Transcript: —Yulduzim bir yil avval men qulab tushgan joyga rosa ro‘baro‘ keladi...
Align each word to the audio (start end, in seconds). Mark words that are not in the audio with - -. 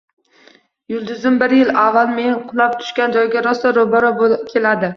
—Yulduzim 0.93 1.37
bir 1.43 1.53
yil 1.59 1.69
avval 1.83 2.09
men 2.15 2.41
qulab 2.49 2.75
tushgan 2.81 3.17
joyga 3.19 3.47
rosa 3.51 3.77
ro‘baro‘ 3.79 4.13
keladi... 4.55 4.87